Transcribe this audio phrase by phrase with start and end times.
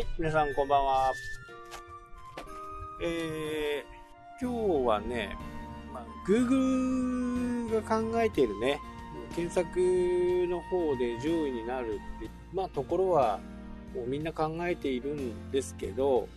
[0.00, 1.12] い、皆さんこんばんは。
[3.02, 5.36] えー、今日はね、
[5.92, 8.80] まあ、Google が考えているね、
[9.36, 9.78] 検索
[10.48, 13.40] の方で上位になるって、まあ、ところは、
[13.94, 16.28] もうみんな考えているんですけど、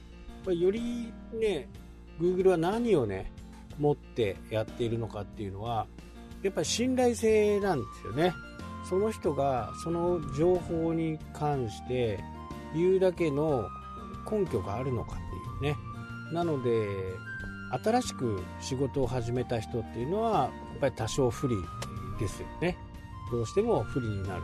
[0.46, 1.70] まあ、よりね、
[2.20, 3.32] Google は何をね、
[3.80, 5.88] 持ってやっているのかっていうのは、
[6.42, 8.34] やっぱり信頼性なんですよね。
[8.84, 12.20] その人がその情報に関して
[12.74, 13.68] 言うだけの
[14.30, 15.78] 根拠があるのかっていうね。
[16.32, 16.88] なので、
[17.84, 21.56] 新しく仕事を始めた人っていうのは、やっぱり多少不利
[22.20, 22.78] ですよね。
[23.32, 24.44] どうしても不利になる。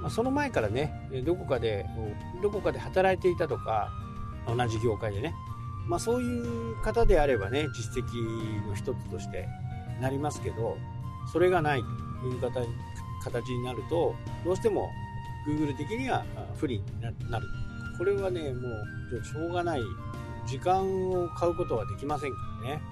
[0.00, 0.92] まあ、その前からね、
[1.24, 1.86] どこかで、
[2.42, 3.90] どこかで働いていたとか、
[4.46, 5.34] 同じ業界でね、
[5.86, 9.46] まあ、そういう方であればね、実績の一つとして
[10.00, 10.76] なりますけど、
[11.32, 11.82] それがない
[12.22, 12.60] という方
[13.24, 14.14] 形になると、
[14.44, 14.90] どうしても
[15.46, 16.24] Google 的には
[16.56, 17.46] 不利になる。
[17.98, 18.68] これはね、も
[19.20, 19.80] うしょうがない。
[20.46, 22.82] 時間を買うことはできませんからね。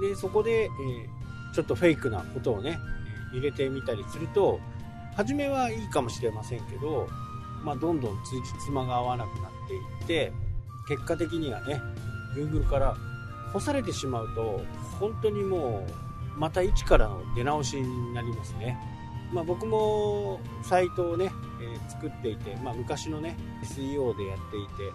[0.00, 2.78] で、そこで、えー、ちょっとフェイクなことをね、
[3.32, 4.60] 入れてみたりすると、
[5.16, 7.08] 初めはいいかもしれませんけど、
[7.64, 10.32] まあ、どんどん通じつまが合わなくなっていって、
[10.88, 11.80] 結果的にはね、
[12.34, 12.96] Google から
[13.52, 14.62] 干されてしまうと、
[14.98, 15.86] 本当にも
[16.36, 18.78] う、また一からの出直しになりますね。
[19.32, 24.92] まあ、僕もサイトをね、えー、作っていて、まあ、昔のね SEO でやっていて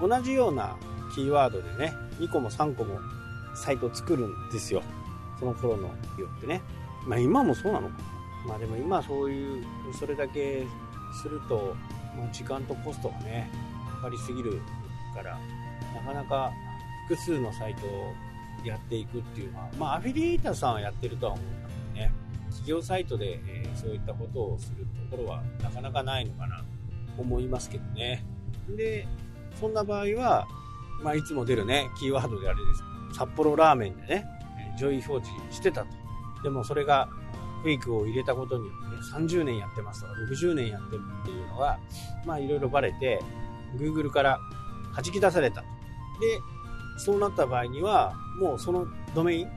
[0.00, 0.76] 同じような
[1.14, 2.98] キーワードでね2個も3個も
[3.54, 4.82] サイト作るんですよ。
[5.38, 5.94] その頃のよ
[6.36, 6.62] ってね。
[7.06, 8.48] まあ今もそうなのかな。
[8.48, 9.64] まあでも今そういう
[9.98, 10.66] それだけ
[11.22, 11.74] すると、
[12.16, 13.50] まあ、時間とコストがね
[13.90, 14.60] かかりすぎる
[15.14, 15.38] から
[15.94, 16.52] なかなか
[17.08, 18.12] 複数のサイトを
[18.64, 22.12] やっていくっていうのはまあアフィリエイターさんはやってるとは思うんだけどね。
[22.50, 26.64] 企業サイトで、え、そういったことをするところはなかなかないのかなと
[27.22, 28.24] 思いますけどね。
[28.76, 29.06] で、
[29.60, 30.46] そんな場合は、
[31.02, 32.74] まあ、いつも出るね、キーワードであれで
[33.12, 33.18] す。
[33.18, 34.26] 札幌ラーメンでね、
[34.78, 35.88] 上位表示してたと。
[36.42, 37.08] でもそれが
[37.62, 41.78] フェイクを入れたことによって30年やってますとか60年やってるっていうのが、
[42.26, 43.20] まあいろいろバレて、
[43.76, 44.38] Google から
[44.94, 45.66] 弾き出されたと。
[46.20, 46.40] で、
[46.98, 49.48] そうなった場合には、もうそのドメイン、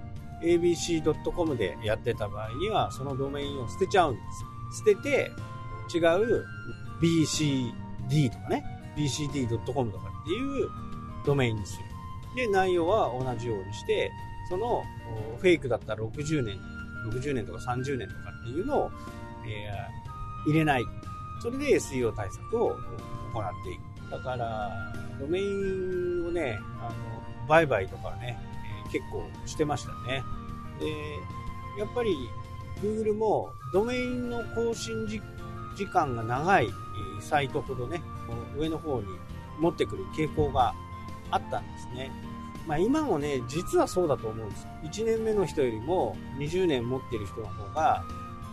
[0.43, 4.21] abc.com でやってた場合には、そのドメインを捨てちゃうんで
[4.71, 5.31] す捨てて、
[5.93, 6.45] 違う
[7.01, 8.63] bcd とかね、
[8.95, 10.69] bcd.com とかっていう
[11.25, 11.85] ドメインにする。
[12.35, 14.11] で、内容は同じようにして、
[14.49, 14.83] その
[15.39, 16.59] フェイクだったら60年、
[17.11, 18.91] 60年とか30年とかっていうのを、
[19.45, 20.83] えー、入れない。
[21.41, 22.69] それで SEO 対策を
[23.33, 24.11] 行っていく。
[24.11, 28.37] だから、ドメインをね、あの、売買とかね、
[28.91, 30.23] 結構してましたね。
[30.79, 31.19] で、
[31.79, 32.29] やっぱり
[32.81, 35.21] Google もドメインの更新時
[35.87, 36.69] 間が長い
[37.21, 38.01] サイトほどね、
[38.57, 39.07] 上の方に
[39.59, 40.73] 持ってくる傾向が
[41.29, 42.11] あったんですね。
[42.67, 44.67] まあ今もね、実はそうだと思うんです。
[44.83, 48.03] 1年目の人よりも20年持ってる人の方が、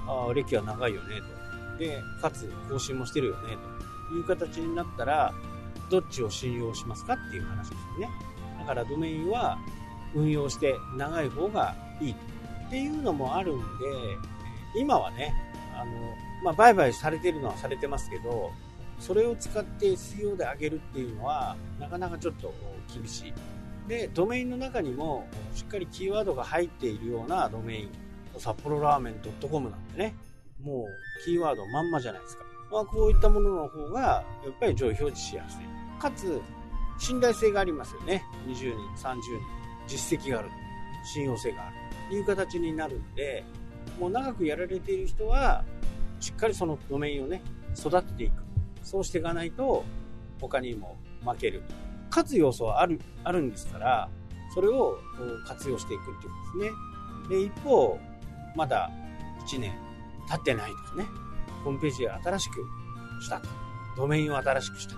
[0.07, 1.21] あ歴は長いよね
[1.77, 1.79] と。
[1.79, 3.57] で、かつ更新もしてるよね
[4.09, 5.35] という形になったら、
[5.91, 8.11] どっちを信用しますかっていう話ですよね。
[8.59, 9.59] だからドメインは
[10.15, 12.15] 運用して長い方がいいっ
[12.71, 13.65] ていうのもあるんで、
[14.77, 15.35] 今はね、
[15.75, 15.93] あの、
[16.43, 18.51] まあ、売買されてるのはされてますけど、
[18.99, 22.53] それを使って SEO で上げるっていうのは、なかなかちょっと
[22.93, 23.35] 厳しい。
[23.89, 27.91] で、ドメインの中にも、しっかりキーワードが入っているようなドメイン、
[28.39, 30.15] 札幌ラーメン .com なんてね、
[30.63, 32.45] もうキーワードまんまじゃないですか。
[32.71, 36.01] まあ、こういったものの方が、やっぱり上位表示しやすい。
[36.01, 36.41] かつ、
[36.99, 38.25] 信頼性がありますよね。
[38.47, 39.59] 20年、30年。
[39.89, 40.51] 実績がある、
[41.03, 41.77] 信用性がある
[42.11, 43.45] という形になるんで、
[43.99, 45.65] もう長くやられている人は、
[46.21, 47.43] しっかりそのドメインをね、
[47.77, 48.43] 育てていく。
[48.83, 49.85] そうしていかないと、
[50.41, 51.63] 他にも負ける。
[52.11, 54.09] 勝つ要素はある、あるんですから、
[54.55, 54.99] それを
[55.47, 57.41] 活用していくっていうことですね。
[57.41, 57.99] で、一方、
[58.55, 58.91] まだ
[59.47, 59.73] 1年
[60.29, 61.05] 経ってないとかね、
[61.65, 62.67] ホームページを新しく
[63.23, 63.49] したと。
[63.97, 64.95] ドメインを新しくした。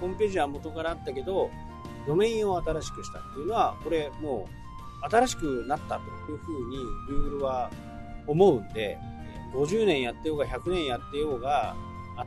[0.00, 1.50] ホームページは元からあったけど、
[2.06, 4.48] ドメインを新しくしたっていうのは、これも
[5.02, 6.78] う新しくなったというふうに
[7.38, 7.70] Google は
[8.26, 8.98] 思うんで、
[9.54, 11.74] 50年やってようが100年やってようが、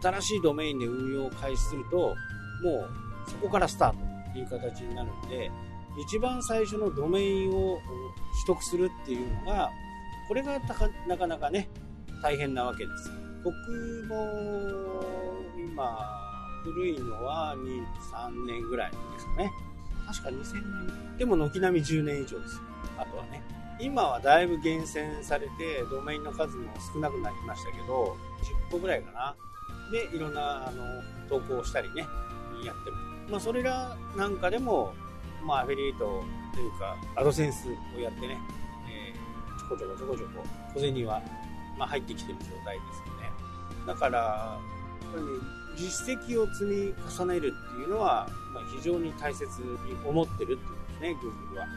[0.02, 2.90] 新しいドメインで運用を開始すると、もう
[3.30, 3.98] そこからスタート
[4.34, 5.52] という形になるんで、
[6.08, 7.82] 一番最初のドメインを取
[8.48, 9.70] 得するっていうのが、
[10.28, 10.58] これが
[11.08, 11.70] なかなかね、
[12.24, 13.12] 大変なわけです。
[13.44, 13.54] 僕
[14.08, 15.04] も
[15.58, 16.31] 今、
[16.64, 19.52] 古いのは2、3年ぐらいですかね。
[20.08, 20.54] 確か2000
[20.88, 21.18] 年。
[21.18, 22.62] でも軒並み10年以上ですよ。
[22.98, 23.44] あとはね。
[23.80, 28.16] 今はだいぶ厳選されて、ドメインの数も少なくなりましたけど、
[28.70, 29.36] 10個ぐらいかな。
[29.92, 30.84] で、いろんな、あの、
[31.28, 32.06] 投稿したりね、
[32.60, 32.98] にやっても。
[33.30, 34.94] まあ、それらなんかでも、
[35.44, 36.24] まあ、アフィリエイト
[36.54, 38.38] というか、アドセンスをやってね、
[38.88, 41.22] えー、ちょこちょこちょこちょこ小銭は、
[41.78, 43.32] まあ、入ってきてる状態ですよね。
[43.88, 44.60] だから、
[45.76, 49.68] 実績を積み重ねるっていうのは、まあ、非常に大切に
[50.06, 51.68] 思ってるっていうんですね、Google は。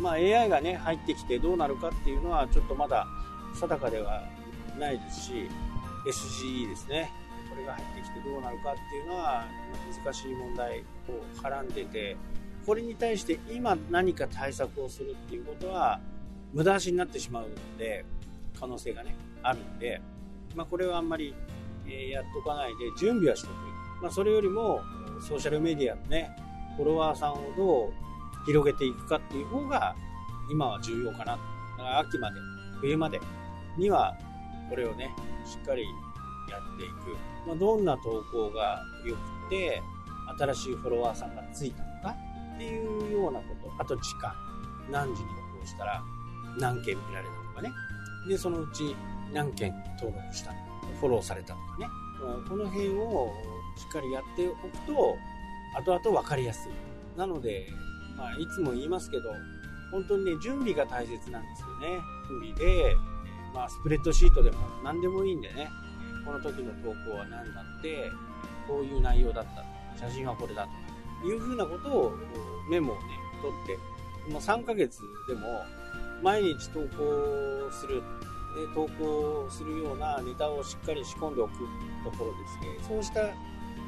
[0.00, 3.06] まあ、AI がね、入ってきてどうなるかっていうのは、ちょっとまだ
[3.54, 4.22] 定かでは
[4.78, 5.48] ないですし、
[6.06, 7.10] SGE ですね。
[7.50, 9.44] これが入ってきてどうなるかっていうのは、
[10.04, 10.84] 難しい問題を
[11.42, 12.16] 絡んでて、
[12.64, 16.00] これに対して今何か対策をするっていうことは、
[16.52, 18.04] 無駄足になってしまうので、
[18.58, 20.00] 可能性がね、あるので、
[20.54, 21.34] まあ、これはあんまり、
[21.90, 24.02] えやっとかないで、準備はしておく。
[24.02, 24.82] まあ、それよりも、
[25.20, 26.30] ソーシャルメディアのね、
[26.76, 27.92] フォロワーさんをどう
[28.46, 29.96] 広げていくかっていう方が、
[30.50, 31.24] 今は重要かな。
[31.24, 31.38] だ
[31.76, 32.40] から秋まで、
[32.80, 33.20] 冬まで
[33.76, 34.16] には、
[34.70, 35.10] これをね、
[35.44, 35.82] しっかり
[36.50, 37.16] やっていく。
[37.46, 39.20] まあ、どんな投稿が良く
[39.50, 39.82] て、
[40.38, 42.16] 新しいフォロワーさんがついたのか
[42.54, 43.72] っていうようなこと。
[43.78, 44.32] あと時間。
[44.90, 46.02] 何時に投稿したら
[46.58, 47.72] 何件見られたとかね。
[48.28, 48.96] で、そのうち
[49.32, 50.52] 何件登録した
[51.00, 51.88] フォローされたとかね。
[52.48, 53.32] この辺を
[53.76, 55.16] しっかりやっておくと、
[55.76, 56.72] 後々分かりやすい。
[57.18, 57.68] なので、
[58.16, 59.30] まあ、いつも言いますけど、
[59.90, 62.00] 本当にね、準備が大切なんですよね。
[62.28, 62.96] 準備で、
[63.54, 65.68] まあ、スプレッドシートでも何でもいいんでね、
[66.26, 68.10] この時の投稿は何だって、
[68.66, 69.64] こういう内容だった
[69.98, 70.68] 写真はこれだ
[71.22, 72.12] と、いうふうなことを
[72.70, 73.02] メモをね、
[73.40, 73.66] 取っ
[74.26, 75.62] て、もう3ヶ月でも
[76.22, 78.02] 毎日投稿する、
[78.54, 81.54] で投稿するようなネタをしっかり仕込んでおく
[82.04, 82.88] ところですね。
[82.88, 83.28] そうした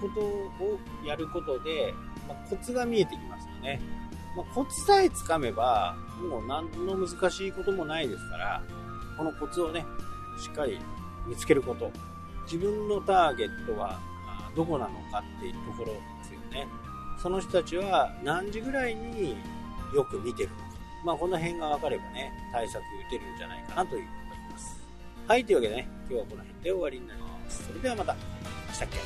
[0.01, 1.95] ことをやることで、
[2.29, 3.81] まあ、コツが見えてきますよね。
[4.37, 5.97] まあ、コツさえつかめば、
[6.29, 8.63] もう何の難しいこともないですから、
[9.17, 9.85] このコツをね、
[10.39, 10.79] しっかり
[11.27, 11.91] 見つけること。
[12.45, 14.01] 自分のターゲットは
[14.57, 16.67] どこなのかっていうところですよね。
[17.23, 19.37] その人たちは何時ぐらいに
[19.95, 20.63] よく見てるのか。
[21.05, 24.09] まあ、この辺が分かればね、対策打てるんじゃないかなという。
[25.31, 27.65] はい、というわけでね、今日はこの辺で終わりになります。
[27.65, 28.17] それではまた、
[28.73, 28.99] したっけ？